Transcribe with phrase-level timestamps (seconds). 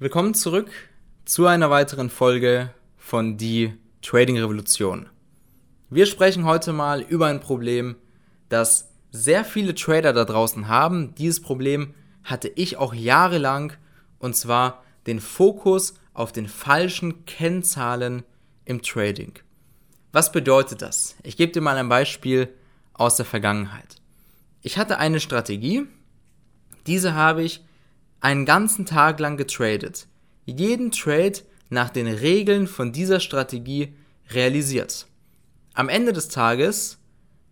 [0.00, 0.70] Willkommen zurück
[1.24, 5.08] zu einer weiteren Folge von Die Trading Revolution.
[5.90, 7.96] Wir sprechen heute mal über ein Problem,
[8.48, 11.16] das sehr viele Trader da draußen haben.
[11.16, 13.72] Dieses Problem hatte ich auch jahrelang
[14.20, 18.22] und zwar den Fokus auf den falschen Kennzahlen
[18.66, 19.40] im Trading.
[20.12, 21.16] Was bedeutet das?
[21.24, 22.54] Ich gebe dir mal ein Beispiel
[22.92, 23.96] aus der Vergangenheit.
[24.62, 25.86] Ich hatte eine Strategie,
[26.86, 27.64] diese habe ich
[28.20, 30.06] einen ganzen Tag lang getradet,
[30.44, 31.40] jeden Trade
[31.70, 33.94] nach den Regeln von dieser Strategie
[34.30, 35.06] realisiert.
[35.74, 36.98] Am Ende des Tages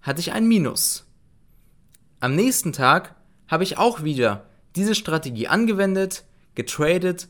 [0.01, 1.07] hatte ich ein Minus.
[2.21, 3.15] Am nächsten Tag
[3.47, 7.29] habe ich auch wieder diese Strategie angewendet, getradet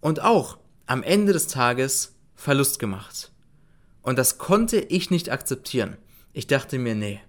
[0.00, 3.32] und auch am Ende des Tages Verlust gemacht.
[4.02, 5.96] Und das konnte ich nicht akzeptieren.
[6.32, 7.20] Ich dachte mir, nee,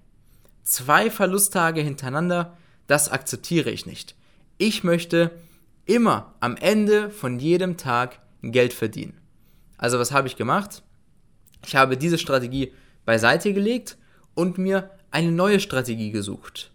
[0.64, 4.15] zwei Verlusttage hintereinander, das akzeptiere ich nicht.
[4.58, 5.32] Ich möchte
[5.86, 9.20] immer am Ende von jedem Tag Geld verdienen.
[9.78, 10.82] Also was habe ich gemacht?
[11.66, 12.72] Ich habe diese Strategie
[13.06, 13.98] beiseite gelegt
[14.34, 16.72] und mir eine neue Strategie gesucht.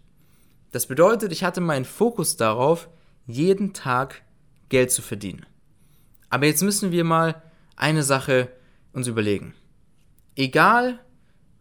[0.71, 2.87] Das bedeutet, ich hatte meinen Fokus darauf,
[3.25, 4.21] jeden Tag
[4.69, 5.47] Geld zu verdienen.
[6.29, 7.41] Aber jetzt müssen wir mal
[7.75, 8.49] eine Sache
[8.93, 9.55] uns überlegen.
[10.35, 10.99] Egal,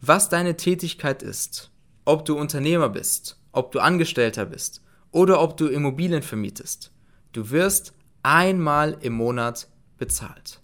[0.03, 1.71] was deine Tätigkeit ist,
[2.05, 6.93] ob du Unternehmer bist, ob du Angestellter bist oder ob du Immobilien vermietest.
[7.33, 10.61] Du wirst einmal im Monat bezahlt.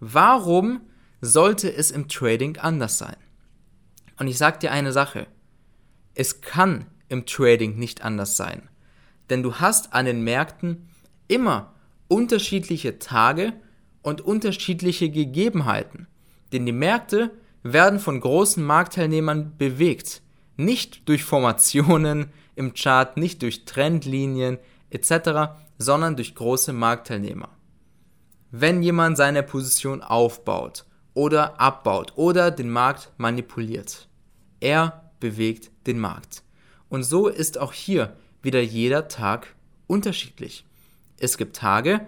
[0.00, 0.82] Warum
[1.20, 3.16] sollte es im Trading anders sein?
[4.18, 5.26] Und ich sage dir eine Sache.
[6.14, 8.68] Es kann im Trading nicht anders sein.
[9.28, 10.88] Denn du hast an den Märkten
[11.28, 11.74] immer
[12.08, 13.52] unterschiedliche Tage
[14.02, 16.06] und unterschiedliche Gegebenheiten.
[16.52, 17.30] Denn die Märkte
[17.62, 20.22] werden von großen Marktteilnehmern bewegt.
[20.60, 24.58] Nicht durch Formationen, im Chart nicht durch Trendlinien
[24.90, 27.48] etc., sondern durch große Marktteilnehmer.
[28.50, 34.06] Wenn jemand seine Position aufbaut oder abbaut oder den Markt manipuliert,
[34.60, 36.42] er bewegt den Markt.
[36.90, 39.54] Und so ist auch hier wieder jeder Tag
[39.86, 40.66] unterschiedlich.
[41.18, 42.06] Es gibt Tage,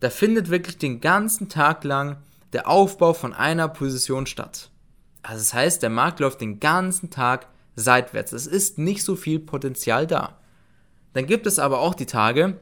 [0.00, 2.22] da findet wirklich den ganzen Tag lang
[2.54, 4.70] der Aufbau von einer Position statt.
[5.22, 8.32] Also das heißt, der Markt läuft den ganzen Tag seitwärts.
[8.32, 10.38] Es ist nicht so viel Potenzial da.
[11.12, 12.60] Dann gibt es aber auch die Tage,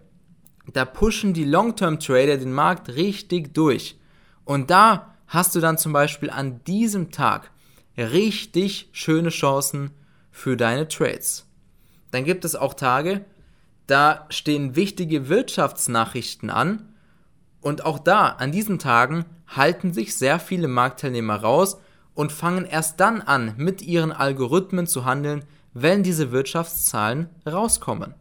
[0.72, 3.98] da pushen die Long-Term-Trader den Markt richtig durch.
[4.44, 7.50] Und da hast du dann zum Beispiel an diesem Tag
[7.96, 9.90] richtig schöne Chancen
[10.30, 11.46] für deine Trades.
[12.10, 13.24] Dann gibt es auch Tage,
[13.86, 16.94] da stehen wichtige Wirtschaftsnachrichten an
[17.60, 21.78] und auch da, an diesen Tagen, halten sich sehr viele Marktteilnehmer raus
[22.20, 25.42] und fangen erst dann an, mit ihren Algorithmen zu handeln,
[25.72, 28.12] wenn diese Wirtschaftszahlen rauskommen.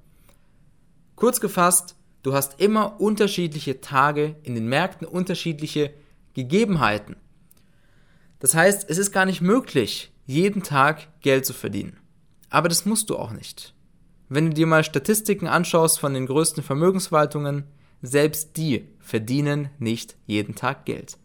[1.18, 5.94] Kurz gefasst, du hast immer unterschiedliche Tage in den Märkten, unterschiedliche
[6.34, 7.18] Gegebenheiten.
[8.40, 11.98] Das heißt, es ist gar nicht möglich, jeden Tag Geld zu verdienen.
[12.50, 13.74] Aber das musst du auch nicht.
[14.30, 17.66] Wenn du dir mal Statistiken anschaust von den größten Vermögensverwaltungen,
[18.02, 21.18] selbst die verdienen nicht jeden Tag Geld.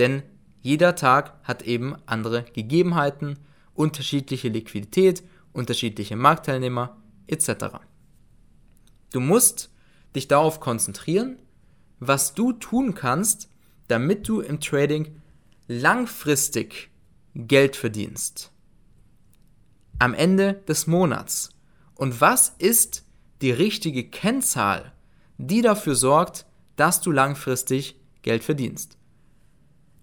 [0.00, 0.24] Denn
[0.66, 3.38] jeder Tag hat eben andere Gegebenheiten,
[3.72, 5.22] unterschiedliche Liquidität,
[5.52, 6.96] unterschiedliche Marktteilnehmer
[7.28, 7.76] etc.
[9.12, 9.70] Du musst
[10.16, 11.38] dich darauf konzentrieren,
[12.00, 13.48] was du tun kannst,
[13.86, 15.22] damit du im Trading
[15.68, 16.90] langfristig
[17.36, 18.50] Geld verdienst.
[20.00, 21.50] Am Ende des Monats.
[21.94, 23.04] Und was ist
[23.40, 24.92] die richtige Kennzahl,
[25.38, 26.44] die dafür sorgt,
[26.74, 28.95] dass du langfristig Geld verdienst?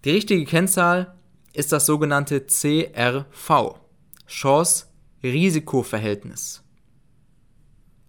[0.04, 1.14] Die richtige Kennzahl
[1.54, 3.80] ist das sogenannte CRV,
[4.26, 6.62] Chance-Risiko-Verhältnis.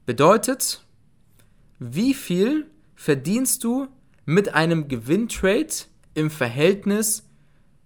[0.06, 0.86] Bedeutet,
[1.80, 3.88] wie viel verdienst du
[4.26, 7.26] mit einem Gewinntrade im Verhältnis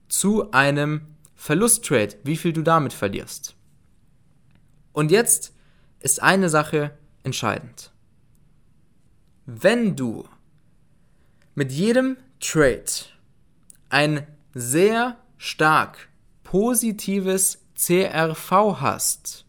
[0.07, 1.01] zu einem
[1.35, 3.55] Verlusttrade, wie viel du damit verlierst.
[4.91, 5.53] Und jetzt
[5.99, 7.91] ist eine Sache entscheidend.
[9.45, 10.27] Wenn du
[11.53, 12.85] mit jedem Trade
[13.89, 16.09] ein sehr stark
[16.43, 19.45] positives CRV hast,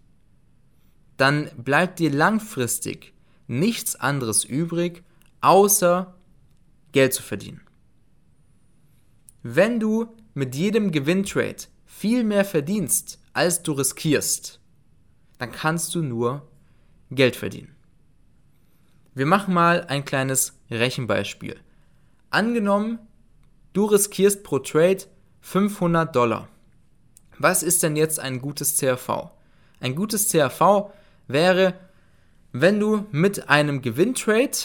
[1.16, 3.12] dann bleibt dir langfristig
[3.46, 5.02] nichts anderes übrig,
[5.40, 6.14] außer
[6.92, 7.60] Geld zu verdienen.
[9.42, 14.60] Wenn du mit jedem Gewinntrade viel mehr verdienst, als du riskierst,
[15.38, 16.48] dann kannst du nur
[17.10, 17.74] Geld verdienen.
[19.14, 21.58] Wir machen mal ein kleines Rechenbeispiel.
[22.30, 23.00] Angenommen,
[23.72, 25.04] Du riskierst pro Trade
[25.42, 26.48] 500 Dollar.
[27.38, 29.30] Was ist denn jetzt ein gutes CRV?
[29.78, 30.90] Ein gutes CRV
[31.28, 31.74] wäre,
[32.52, 34.58] wenn du mit einem Gewinntrade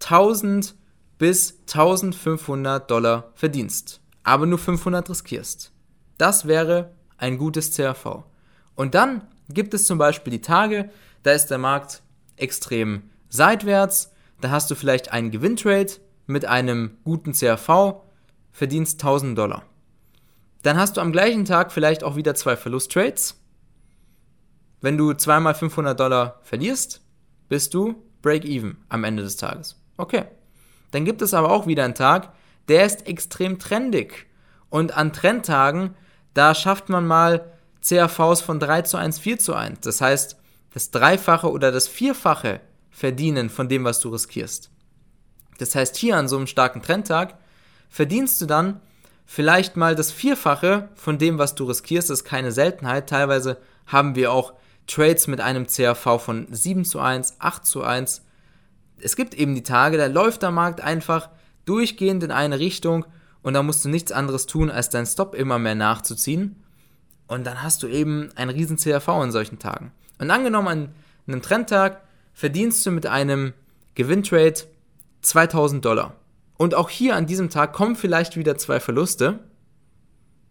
[0.00, 0.74] 1000
[1.18, 5.70] bis 1500 Dollar verdienst, aber nur 500 riskierst.
[6.18, 8.24] Das wäre ein gutes CRV.
[8.74, 10.90] Und dann gibt es zum Beispiel die Tage,
[11.22, 12.02] da ist der Markt
[12.36, 14.10] extrem seitwärts,
[14.40, 15.92] da hast du vielleicht einen Gewinntrade
[16.30, 18.02] mit einem guten CRV,
[18.52, 19.64] verdienst 1000 Dollar.
[20.62, 23.40] Dann hast du am gleichen Tag vielleicht auch wieder zwei Verlusttrades.
[24.80, 27.02] Wenn du zweimal 500 Dollar verlierst,
[27.48, 29.76] bist du Break-Even am Ende des Tages.
[29.96, 30.24] Okay.
[30.90, 32.32] Dann gibt es aber auch wieder einen Tag,
[32.68, 34.26] der ist extrem trendig.
[34.68, 35.94] Und an Trendtagen,
[36.34, 37.52] da schafft man mal
[37.86, 39.80] CAVs von 3 zu 1, 4 zu 1.
[39.80, 40.36] Das heißt,
[40.72, 42.60] das Dreifache oder das Vierfache
[42.90, 44.70] verdienen von dem, was du riskierst.
[45.60, 47.34] Das heißt, hier an so einem starken Trendtag
[47.88, 48.80] verdienst du dann
[49.26, 52.10] vielleicht mal das Vierfache von dem, was du riskierst.
[52.10, 53.08] Das ist keine Seltenheit.
[53.08, 54.54] Teilweise haben wir auch
[54.86, 58.22] Trades mit einem CRV von 7 zu 1, 8 zu 1.
[59.00, 61.28] Es gibt eben die Tage, da läuft der Markt einfach
[61.64, 63.04] durchgehend in eine Richtung
[63.42, 66.56] und da musst du nichts anderes tun, als deinen Stop immer mehr nachzuziehen.
[67.26, 69.92] Und dann hast du eben einen riesen CRV in solchen Tagen.
[70.18, 70.94] Und angenommen an
[71.28, 72.00] einem Trendtag
[72.34, 73.52] verdienst du mit einem
[73.94, 74.62] Gewinntrade
[75.22, 76.16] 2000 Dollar.
[76.56, 79.40] Und auch hier an diesem Tag kommen vielleicht wieder zwei Verluste.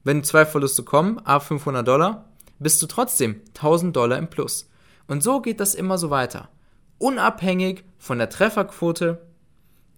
[0.04, 4.70] Wenn zwei Verluste kommen, ab 500 Dollar, bist du trotzdem 1000 Dollar im Plus.
[5.08, 6.50] Und so geht das immer so weiter.
[6.98, 9.22] Unabhängig von der Trefferquote,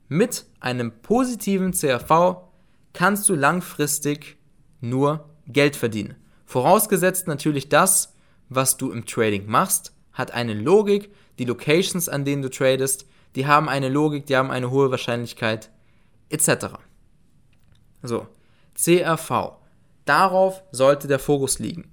[0.07, 2.49] mit einem positiven CRV
[2.91, 4.37] kannst du langfristig
[4.81, 6.15] nur Geld verdienen.
[6.45, 8.13] Vorausgesetzt natürlich das,
[8.49, 11.13] was du im Trading machst, hat eine Logik.
[11.39, 15.71] Die Locations, an denen du tradest, die haben eine Logik, die haben eine hohe Wahrscheinlichkeit,
[16.29, 16.67] etc.
[18.03, 18.27] So,
[18.75, 19.57] CRV.
[20.05, 21.91] Darauf sollte der Fokus liegen.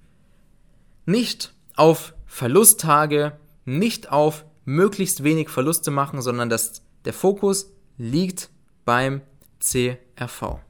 [1.07, 8.51] Nicht auf Verlusttage, nicht auf möglichst wenig Verluste machen, sondern dass der Fokus liegt
[8.85, 9.23] beim
[9.61, 10.61] CRV.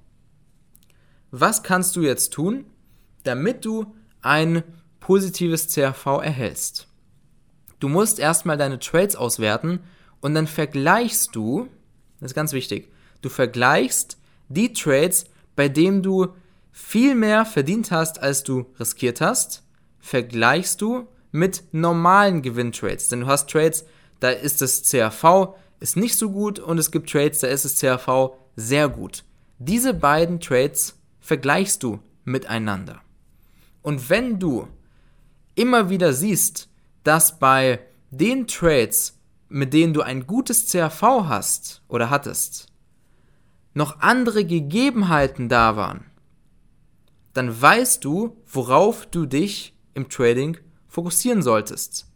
[1.30, 2.66] Was kannst du jetzt tun,
[3.24, 4.62] damit du ein
[5.00, 6.88] positives CRV erhältst?
[7.80, 9.80] Du musst erstmal deine Trades auswerten
[10.20, 11.68] und dann vergleichst du,
[12.20, 12.90] das ist ganz wichtig,
[13.22, 14.18] du vergleichst
[14.48, 15.26] die Trades,
[15.56, 16.28] bei denen du
[16.72, 19.62] viel mehr verdient hast, als du riskiert hast
[20.08, 23.08] vergleichst du mit normalen Gewinntrades.
[23.08, 23.84] Denn du hast Trades,
[24.20, 27.78] da ist das CRV ist nicht so gut und es gibt Trades, da ist das
[27.78, 29.24] CRV sehr gut.
[29.58, 33.00] Diese beiden Trades vergleichst du miteinander.
[33.82, 34.66] Und wenn du
[35.54, 36.68] immer wieder siehst,
[37.04, 37.80] dass bei
[38.10, 39.17] den Trades,
[39.48, 42.66] mit denen du ein gutes CRV hast oder hattest,
[43.74, 46.04] noch andere Gegebenheiten da waren,
[47.32, 50.58] dann weißt du, worauf du dich im Trading
[50.88, 52.06] fokussieren solltest.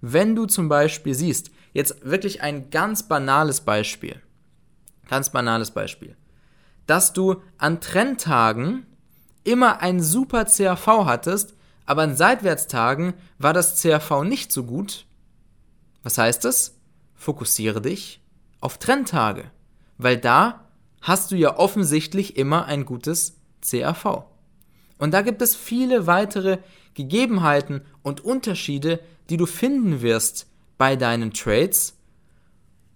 [0.00, 4.20] Wenn du zum Beispiel siehst, jetzt wirklich ein ganz banales Beispiel,
[5.08, 6.16] ganz banales Beispiel,
[6.86, 8.86] dass du an Trendtagen
[9.44, 11.54] immer ein super CAV hattest,
[11.86, 15.06] aber an Seitwärtstagen war das CAV nicht so gut.
[16.02, 16.79] Was heißt es?
[17.20, 18.22] Fokussiere dich
[18.62, 19.50] auf Trendtage,
[19.98, 20.64] weil da
[21.02, 24.24] hast du ja offensichtlich immer ein gutes CAV.
[24.96, 26.60] Und da gibt es viele weitere
[26.94, 30.46] Gegebenheiten und Unterschiede, die du finden wirst
[30.78, 31.98] bei deinen Trades.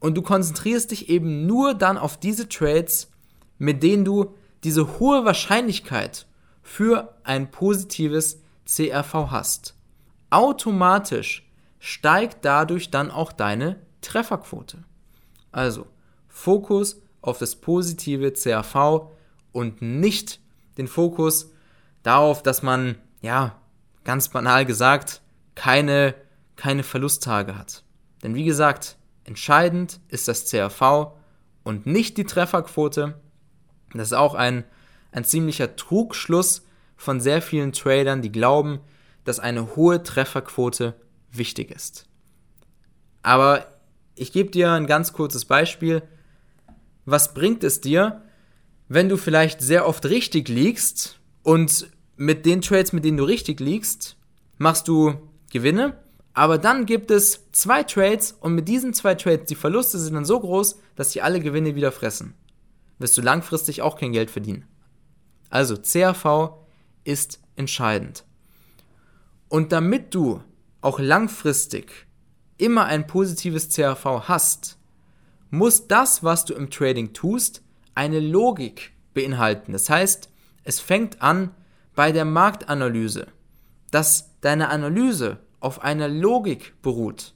[0.01, 3.11] Und du konzentrierst dich eben nur dann auf diese Trades,
[3.59, 4.35] mit denen du
[4.65, 6.27] diese hohe Wahrscheinlichkeit
[6.63, 9.75] für ein positives CRV hast.
[10.31, 11.47] Automatisch
[11.79, 14.85] steigt dadurch dann auch deine Trefferquote.
[15.53, 15.87] Also
[16.29, 19.11] Fokus auf das positive CRV
[19.53, 20.41] und nicht
[20.77, 21.51] den Fokus
[22.03, 23.57] darauf, dass man, ja,
[24.05, 25.23] ganz banal gesagt,
[25.55, 26.15] keine,
[26.57, 27.85] keine Verlusttage hat.
[28.23, 31.13] Denn wie gesagt, entscheidend ist das CRV
[31.63, 33.21] und nicht die Trefferquote.
[33.95, 34.65] Das ist auch ein,
[35.13, 38.81] ein ziemlicher Trugschluss von sehr vielen Tradern, die glauben,
[39.25, 40.95] dass eine hohe Trefferquote
[41.31, 42.07] wichtig ist.
[43.23, 43.67] Aber
[44.15, 46.03] ich gebe dir ein ganz kurzes Beispiel.
[47.05, 48.23] Was bringt es dir,
[48.89, 53.61] wenn du vielleicht sehr oft richtig liegst und mit den Trades, mit denen du richtig
[53.61, 54.17] liegst,
[54.59, 55.15] machst du
[55.51, 55.99] Gewinne,
[56.33, 60.25] aber dann gibt es zwei Trades und mit diesen zwei Trades, die Verluste sind dann
[60.25, 62.35] so groß, dass sie alle Gewinne wieder fressen.
[62.99, 64.65] Wirst du langfristig auch kein Geld verdienen.
[65.51, 66.55] Also CAV
[67.05, 68.25] ist entscheidend.
[69.49, 70.43] Und damit du
[70.81, 72.04] auch langfristig
[72.59, 74.79] immer ein positives CAV hast,
[75.51, 77.63] muss das, was du im Trading tust,
[77.95, 79.73] eine Logik beinhalten.
[79.73, 80.29] Das heißt,
[80.65, 81.51] es fängt an
[81.95, 83.29] bei der Marktanalyse,
[83.91, 87.35] dass deine Analyse auf einer Logik beruht.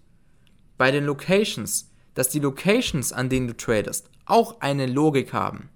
[0.77, 5.71] Bei den Locations, dass die Locations, an denen du tradest, auch eine Logik haben.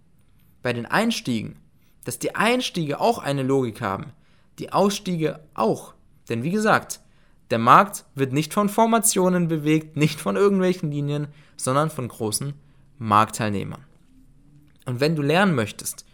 [0.63, 1.57] Bei den Einstiegen,
[2.05, 4.13] dass die Einstiege auch eine Logik haben,
[4.59, 5.95] die Ausstiege auch.
[6.29, 7.01] Denn wie gesagt,
[7.53, 12.55] der Markt wird nicht von Formationen bewegt, nicht von irgendwelchen Linien, sondern von großen
[12.97, 13.85] Marktteilnehmern.
[14.87, 16.07] Und wenn du lernen möchtest,